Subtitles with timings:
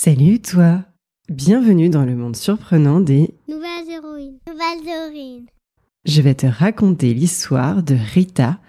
[0.00, 0.84] Salut toi
[1.28, 4.38] Bienvenue dans le monde surprenant des Nouvelles héroïnes.
[4.46, 5.46] Nouvelles héroïnes.
[6.04, 8.60] Je vais te raconter l'histoire de Rita,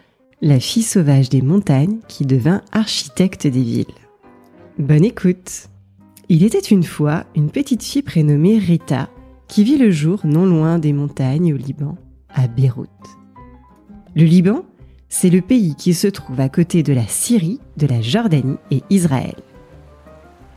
[0.41, 3.85] la fille sauvage des montagnes qui devint architecte des villes.
[4.79, 5.69] Bonne écoute
[6.29, 9.07] Il était une fois une petite fille prénommée Rita
[9.47, 11.95] qui vit le jour non loin des montagnes au Liban,
[12.33, 12.89] à Beyrouth.
[14.15, 14.65] Le Liban,
[15.09, 18.81] c'est le pays qui se trouve à côté de la Syrie, de la Jordanie et
[18.89, 19.35] Israël.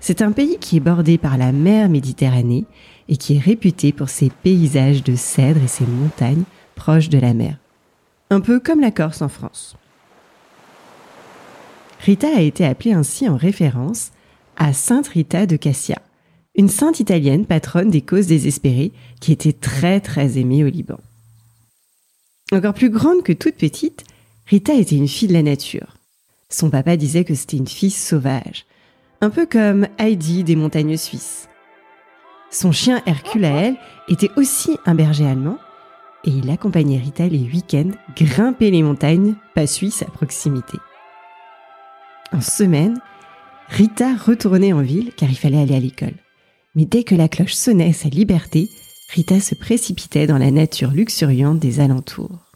[0.05, 2.65] C'est un pays qui est bordé par la mer Méditerranée
[3.09, 6.43] et qui est réputé pour ses paysages de cèdres et ses montagnes
[6.75, 7.57] proches de la mer.
[8.29, 9.77] Un peu comme la Corse en France.
[12.01, 14.11] Rita a été appelée ainsi en référence
[14.57, 16.03] à Sainte Rita de Cassia,
[16.57, 18.91] une sainte italienne patronne des causes désespérées
[19.21, 20.99] qui était très très aimée au Liban.
[22.51, 24.03] Encore plus grande que toute petite,
[24.47, 25.97] Rita était une fille de la nature.
[26.49, 28.67] Son papa disait que c'était une fille sauvage,
[29.23, 31.49] un peu comme Heidi des montagnes suisses.
[32.51, 33.77] Son chien Hercule à elle
[34.09, 35.59] était aussi un berger allemand
[36.25, 40.77] et il accompagnait Rita les week-ends grimper les montagnes, pas suisses à proximité.
[42.33, 43.01] En semaine,
[43.69, 46.15] Rita retournait en ville car il fallait aller à l'école.
[46.75, 48.69] Mais dès que la cloche sonnait sa liberté,
[49.11, 52.51] Rita se précipitait dans la nature luxuriante des alentours.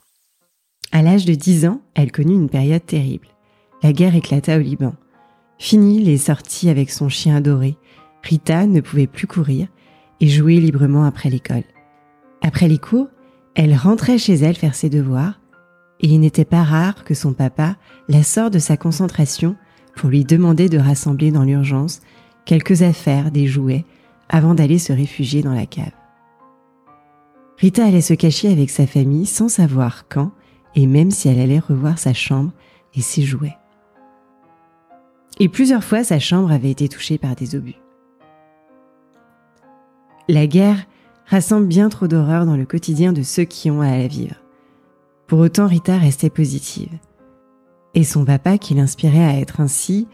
[0.90, 3.28] À l'âge de 10 ans, elle connut une période terrible.
[3.82, 4.94] La guerre éclata au Liban.
[5.58, 7.76] Fini les sorties avec son chien adoré,
[8.22, 9.68] Rita ne pouvait plus courir
[10.20, 11.64] et jouer librement après l'école.
[12.42, 13.08] Après les cours,
[13.54, 15.40] elle rentrait chez elle faire ses devoirs
[16.00, 17.76] et il n'était pas rare que son papa
[18.08, 19.56] la sorte de sa concentration
[19.94, 22.00] pour lui demander de rassembler dans l'urgence
[22.44, 23.84] quelques affaires, des jouets,
[24.28, 25.92] avant d'aller se réfugier dans la cave.
[27.58, 30.32] Rita allait se cacher avec sa famille sans savoir quand
[30.74, 32.52] et même si elle allait revoir sa chambre
[32.94, 33.56] et ses jouets
[35.38, 37.76] et plusieurs fois sa chambre avait été touchée par des obus.
[40.28, 40.86] La guerre
[41.26, 44.36] rassemble bien trop d'horreur dans le quotidien de ceux qui ont à la vivre.
[45.26, 46.92] Pour autant, Rita restait positive.
[47.94, 50.06] Et son papa, qui l'inspirait à être ainsi,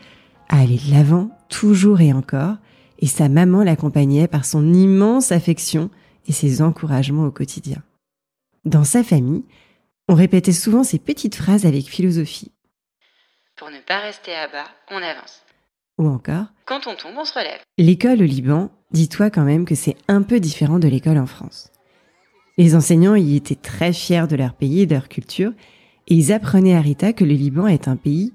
[0.49, 2.57] à aller de l'avant toujours et encore,
[2.99, 5.91] et sa maman l'accompagnait par son immense affection
[6.27, 7.83] et ses encouragements au quotidien.
[8.65, 9.45] Dans sa famille,
[10.09, 12.53] on répétait souvent ces petites phrases avec philosophie.
[13.63, 15.41] Pour ne pas rester à bas, on avance.
[15.97, 17.61] Ou encore, Quand on tombe, on se relève.
[17.79, 21.71] l'école au Liban, dis-toi quand même que c'est un peu différent de l'école en France.
[22.59, 25.53] Les enseignants y étaient très fiers de leur pays et de leur culture,
[26.09, 28.35] et ils apprenaient à Rita que le Liban est un pays,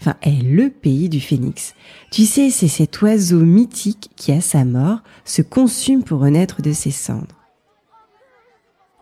[0.00, 1.74] enfin est le pays du phénix.
[2.10, 6.72] Tu sais, c'est cet oiseau mythique qui, à sa mort, se consume pour renaître de
[6.72, 7.44] ses cendres.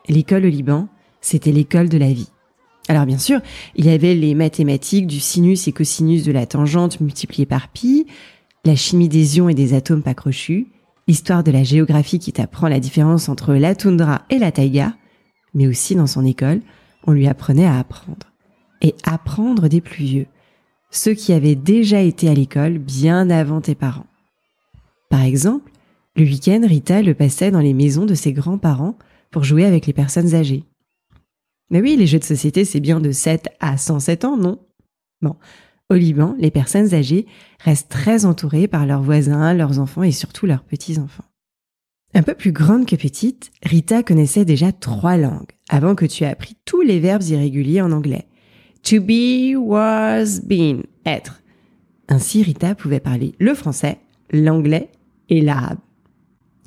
[0.09, 0.89] L'école au Liban,
[1.21, 2.33] c'était l'école de la vie.
[2.91, 3.41] Alors bien sûr,
[3.77, 8.09] il y avait les mathématiques du sinus et cosinus de la tangente multipliée par pi,
[8.65, 10.67] la chimie des ions et des atomes pas crochus,
[11.07, 14.97] l'histoire de la géographie qui t'apprend la différence entre la toundra et la taïga,
[15.55, 16.63] mais aussi dans son école,
[17.07, 18.27] on lui apprenait à apprendre.
[18.83, 20.27] Et apprendre des plus vieux,
[20.91, 24.09] ceux qui avaient déjà été à l'école bien avant tes parents.
[25.11, 25.71] Par exemple,
[26.17, 28.99] le week-end, Rita le passait dans les maisons de ses grands-parents
[29.31, 30.65] pour jouer avec les personnes âgées.
[31.71, 34.59] Mais oui, les jeux de société, c'est bien de 7 à 107 ans, non?
[35.23, 35.37] Bon,
[35.89, 37.27] au Liban, les personnes âgées
[37.61, 41.25] restent très entourées par leurs voisins, leurs enfants et surtout leurs petits-enfants.
[42.13, 46.29] Un peu plus grande que petite, Rita connaissait déjà trois langues, avant que tu aies
[46.29, 48.27] appris tous les verbes irréguliers en anglais.
[48.83, 51.41] To be, was, been, être.
[52.09, 53.99] Ainsi, Rita pouvait parler le français,
[54.33, 54.91] l'anglais
[55.29, 55.79] et l'arabe.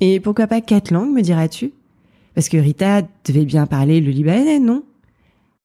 [0.00, 1.72] Et pourquoi pas quatre langues, me diras-tu?
[2.34, 4.82] Parce que Rita devait bien parler le libanais, non?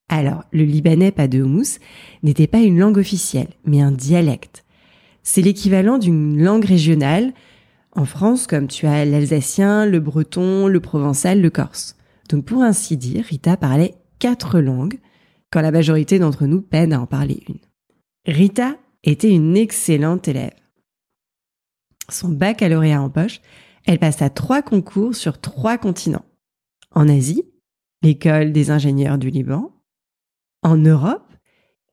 [0.09, 1.77] Alors, le libanais pas de houmous
[2.23, 4.65] n'était pas une langue officielle, mais un dialecte.
[5.21, 7.31] C'est l'équivalent d'une langue régionale
[7.93, 11.95] en France, comme tu as l'alsacien, le breton, le provençal, le corse.
[12.29, 14.99] Donc, pour ainsi dire, Rita parlait quatre langues,
[15.51, 17.59] quand la majorité d'entre nous peine à en parler une.
[18.25, 20.53] Rita était une excellente élève.
[22.09, 23.41] Son baccalauréat en poche,
[23.85, 26.25] elle passa trois concours sur trois continents.
[26.91, 27.43] En Asie,
[28.03, 29.71] l'école des ingénieurs du Liban,
[30.63, 31.33] en Europe,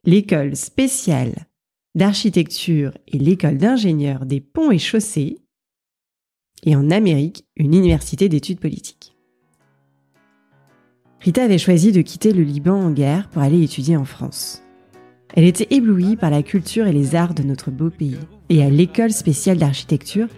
[0.04, 1.46] l'école spéciale
[1.94, 5.38] d'architecture et l'école d'ingénieurs des ponts et chaussées,
[6.64, 9.16] et en Amérique, une université d'études politiques.
[11.20, 14.62] Rita avait choisi de quitter le Liban en guerre pour aller étudier en France.
[15.34, 18.18] Elle était éblouie par la culture et les arts de notre beau pays.
[18.48, 20.28] Et à l'école spéciale d'architecture,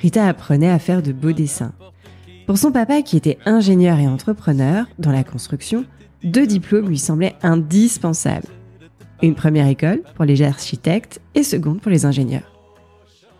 [0.00, 1.72] Rita apprenait à faire de beaux dessins.
[2.46, 5.84] Pour son papa, qui était ingénieur et entrepreneur dans la construction,
[6.26, 8.48] deux diplômes lui semblaient indispensables.
[9.22, 12.52] Une première école pour les architectes et seconde pour les ingénieurs.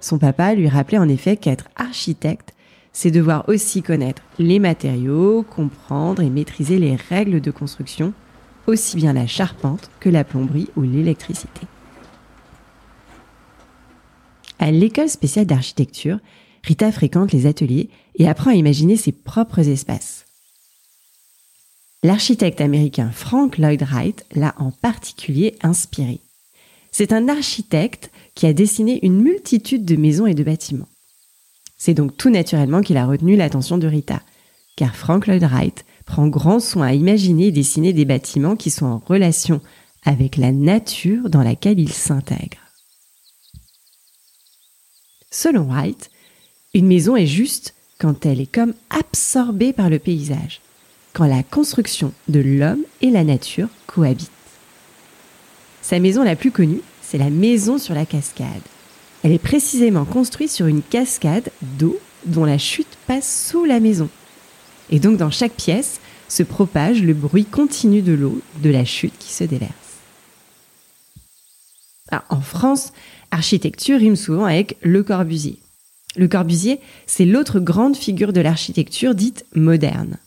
[0.00, 2.54] Son papa lui rappelait en effet qu'être architecte,
[2.92, 8.14] c'est devoir aussi connaître les matériaux, comprendre et maîtriser les règles de construction,
[8.68, 11.66] aussi bien la charpente que la plomberie ou l'électricité.
[14.60, 16.18] À l'école spéciale d'architecture,
[16.62, 20.15] Rita fréquente les ateliers et apprend à imaginer ses propres espaces.
[22.06, 26.20] L'architecte américain Frank Lloyd Wright l'a en particulier inspiré.
[26.92, 30.86] C'est un architecte qui a dessiné une multitude de maisons et de bâtiments.
[31.76, 34.22] C'est donc tout naturellement qu'il a retenu l'attention de Rita,
[34.76, 38.86] car Frank Lloyd Wright prend grand soin à imaginer et dessiner des bâtiments qui sont
[38.86, 39.60] en relation
[40.04, 42.60] avec la nature dans laquelle il s'intègre.
[45.32, 46.12] Selon Wright,
[46.72, 50.60] une maison est juste quand elle est comme absorbée par le paysage,
[51.16, 54.30] quand la construction de l'homme et la nature cohabitent.
[55.80, 58.60] Sa maison la plus connue, c'est la maison sur la cascade.
[59.22, 64.10] Elle est précisément construite sur une cascade d'eau dont la chute passe sous la maison.
[64.90, 69.16] Et donc dans chaque pièce se propage le bruit continu de l'eau de la chute
[69.18, 69.72] qui se déverse.
[72.28, 72.92] en France,
[73.30, 75.60] architecture rime souvent avec Le Corbusier.
[76.16, 80.18] Le Corbusier, c'est l'autre grande figure de l'architecture dite moderne.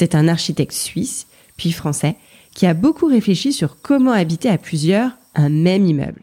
[0.00, 1.26] C'est un architecte suisse,
[1.58, 2.16] puis français,
[2.54, 6.22] qui a beaucoup réfléchi sur comment habiter à plusieurs un même immeuble.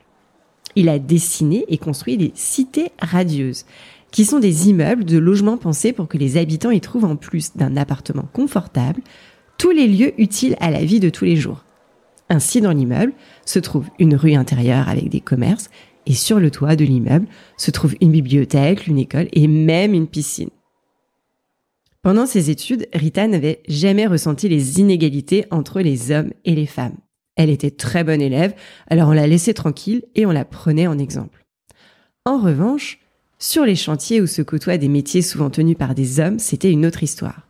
[0.76, 3.66] Il a dessiné et construit des cités radieuses,
[4.10, 7.56] qui sont des immeubles de logements pensés pour que les habitants y trouvent en plus
[7.56, 9.02] d'un appartement confortable
[9.60, 11.64] tous les lieux utiles à la vie de tous les jours.
[12.30, 13.14] Ainsi, dans l'immeuble
[13.46, 15.70] se trouve une rue intérieure avec des commerces
[16.08, 17.28] et sur le toit de l'immeuble
[17.58, 20.50] se trouve une bibliothèque, une école et même une piscine.
[22.02, 26.98] Pendant ses études, Rita n'avait jamais ressenti les inégalités entre les hommes et les femmes.
[27.36, 28.54] Elle était très bonne élève,
[28.90, 31.46] alors on la laissait tranquille et on la prenait en exemple.
[32.26, 33.00] En revanche,
[33.40, 36.86] sur les chantiers où se côtoient des métiers souvent tenus par des hommes, c'était une
[36.86, 37.48] autre histoire.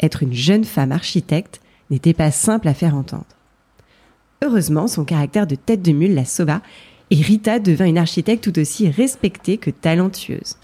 [0.00, 3.26] Être une jeune femme architecte n'était pas simple à faire entendre.
[4.42, 6.62] Heureusement, son caractère de tête de mule la sauva
[7.10, 10.56] et Rita devint une architecte tout aussi respectée que talentueuse.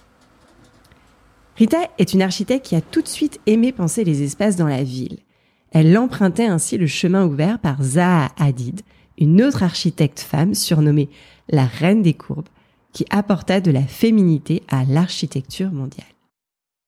[1.56, 4.82] Rita est une architecte qui a tout de suite aimé penser les espaces dans la
[4.82, 5.18] ville.
[5.70, 8.82] Elle empruntait ainsi le chemin ouvert par Zaha Hadid,
[9.18, 11.08] une autre architecte femme surnommée
[11.48, 12.48] la reine des courbes,
[12.92, 16.06] qui apporta de la féminité à l'architecture mondiale.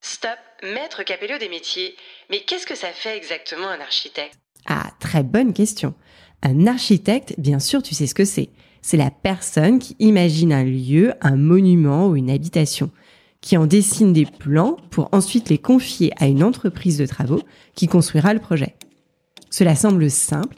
[0.00, 1.94] Stop, maître Capello des métiers.
[2.30, 4.36] Mais qu'est-ce que ça fait exactement un architecte?
[4.66, 5.94] Ah, très bonne question.
[6.42, 8.50] Un architecte, bien sûr, tu sais ce que c'est
[8.86, 12.92] c'est la personne qui imagine un lieu, un monument ou une habitation,
[13.40, 17.42] qui en dessine des plans pour ensuite les confier à une entreprise de travaux
[17.74, 18.74] qui construira le projet.
[19.50, 20.56] Cela semble simple,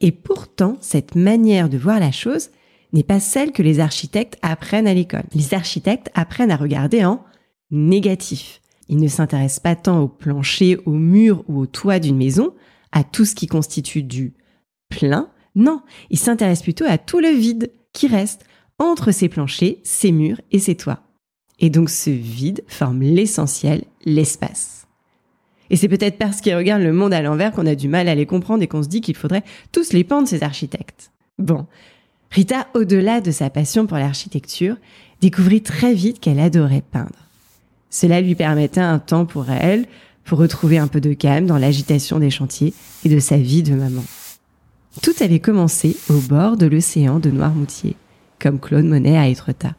[0.00, 2.50] et pourtant cette manière de voir la chose
[2.92, 5.24] n'est pas celle que les architectes apprennent à l'école.
[5.34, 7.22] Les architectes apprennent à regarder en
[7.70, 8.60] négatif.
[8.88, 12.52] Ils ne s'intéressent pas tant au plancher, au mur ou au toit d'une maison,
[12.90, 14.34] à tout ce qui constitue du
[14.88, 18.44] plein, non, il s'intéresse plutôt à tout le vide qui reste
[18.78, 21.02] entre ces planchers, ces murs et ces toits.
[21.62, 24.86] Et donc ce vide forme l'essentiel, l'espace.
[25.70, 28.14] Et c'est peut-être parce qu'ils regardent le monde à l'envers qu'on a du mal à
[28.14, 31.12] les comprendre et qu'on se dit qu'il faudrait tous les pendre ces architectes.
[31.38, 31.66] Bon,
[32.30, 34.76] Rita, au-delà de sa passion pour l'architecture,
[35.20, 37.28] découvrit très vite qu'elle adorait peindre.
[37.90, 39.86] Cela lui permettait un temps pour elle,
[40.24, 43.74] pour retrouver un peu de calme dans l'agitation des chantiers et de sa vie de
[43.74, 44.04] maman.
[45.00, 47.96] Tout avait commencé au bord de l'océan de Noirmoutier,
[48.38, 49.74] comme Claude Monet à Étretat.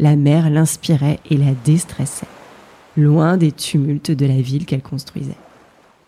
[0.00, 2.26] La mer l'inspirait et la déstressait,
[2.96, 5.36] loin des tumultes de la ville qu'elle construisait.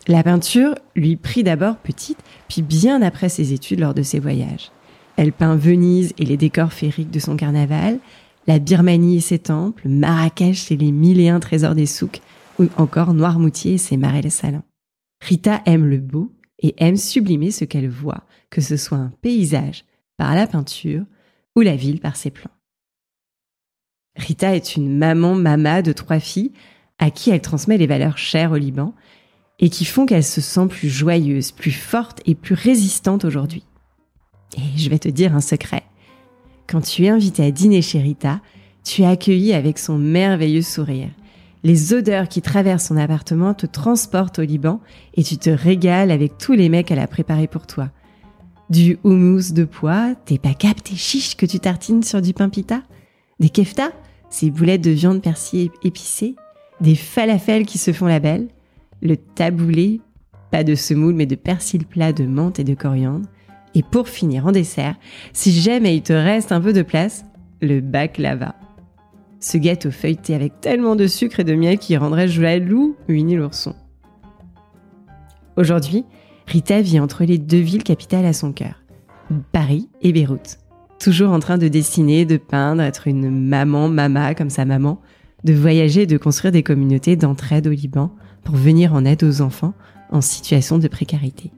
[0.08, 2.18] La peinture lui prit d'abord petite,
[2.48, 4.72] puis bien après ses études lors de ses voyages.
[5.16, 7.98] Elle peint Venise et les décors féeriques de son carnaval,
[8.46, 12.22] la Birmanie et ses temples, Marrakech et les mille et un trésors des souks,
[12.58, 14.64] ou encore Noirmoutier et ses marais salins.
[15.20, 19.84] Rita aime le beau et aime sublimer ce qu'elle voit, que ce soit un paysage
[20.16, 21.04] par la peinture
[21.56, 22.50] ou la ville par ses plans.
[24.16, 26.52] Rita est une maman mama de trois filles
[26.98, 28.94] à qui elle transmet les valeurs chères au Liban
[29.58, 33.64] et qui font qu'elle se sent plus joyeuse, plus forte et plus résistante aujourd'hui.
[34.56, 35.84] Et je vais te dire un secret.
[36.68, 38.40] Quand tu es invité à dîner chez Rita,
[38.84, 41.10] tu es accueilli avec son merveilleux sourire.
[41.64, 44.80] Les odeurs qui traversent son appartement te transportent au Liban
[45.14, 47.90] et tu te régales avec tous les mecs qu'elle a préparés pour toi.
[48.68, 52.82] Du houmous de pois, tes pacap, tes chiches que tu tartines sur du pain pita,
[53.38, 53.90] des kefta,
[54.32, 56.34] ces boulettes de viande persillée épicée,
[56.80, 58.48] des falafels qui se font la belle,
[59.02, 60.00] le taboulé,
[60.50, 63.28] pas de semoule mais de persil plat de menthe et de coriandre,
[63.74, 64.96] et pour finir en dessert,
[65.34, 67.24] si jamais il te reste un peu de place,
[67.60, 68.54] le baklava.
[69.38, 73.74] ce gâteau feuilleté avec tellement de sucre et de miel qui rendrait jaloux Winnie l'ourson.
[75.56, 76.04] Aujourd'hui,
[76.46, 78.82] Rita vit entre les deux villes capitales à son cœur,
[79.52, 80.61] Paris et Beyrouth.
[81.02, 85.00] Toujours en train de dessiner, de peindre, être une maman, mama comme sa maman,
[85.42, 89.42] de voyager et de construire des communautés d'entraide au Liban pour venir en aide aux
[89.42, 89.74] enfants
[90.12, 91.50] en situation de précarité.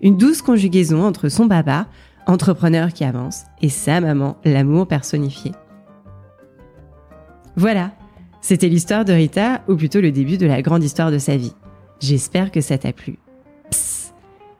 [0.00, 1.88] Une douce conjugaison entre son baba,
[2.26, 5.52] entrepreneur qui avance, et sa maman, l'amour personnifié.
[7.54, 7.92] Voilà,
[8.40, 11.52] c'était l'histoire de Rita, ou plutôt le début de la grande histoire de sa vie.
[12.00, 13.18] J'espère que ça t'a plu.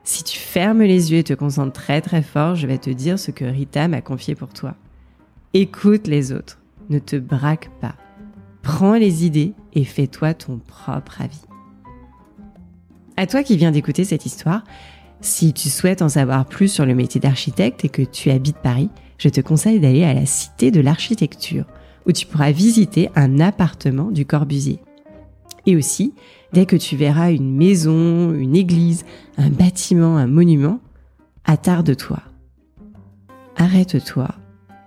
[0.03, 3.17] Si tu fermes les yeux et te concentres très très fort, je vais te dire
[3.17, 4.75] ce que Rita m'a confié pour toi.
[5.55, 6.59] Écoute les autres,
[6.91, 7.95] ne te braque pas.
[8.61, 11.41] Prends les idées et fais-toi ton propre avis.
[13.17, 14.63] À toi qui viens d'écouter cette histoire,
[15.21, 18.91] si tu souhaites en savoir plus sur le métier d'architecte et que tu habites Paris,
[19.17, 21.65] je te conseille d'aller à la Cité de l'Architecture,
[22.05, 24.79] où tu pourras visiter un appartement du Corbusier.
[25.65, 26.13] Et aussi,
[26.51, 29.05] dès que tu verras une maison, une église,
[29.37, 30.79] un bâtiment, un monument,
[31.45, 32.19] attarde-toi.
[33.55, 34.29] Arrête-toi,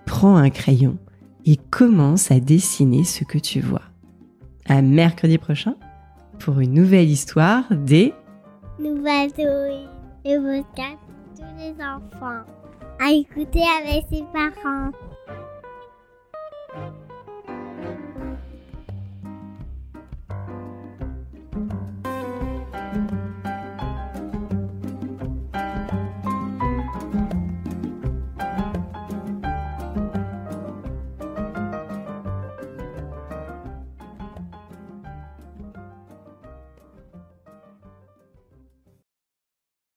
[0.04, 0.99] prends un crayon
[1.45, 3.83] et commence à dessiner ce que tu vois.
[4.66, 5.76] À mercredi prochain
[6.38, 8.12] pour une nouvelle histoire des
[8.78, 9.88] Nouvelle souris.
[10.25, 10.62] Le
[11.37, 12.45] tous les enfants.
[13.00, 14.90] À écouter avec ses parents.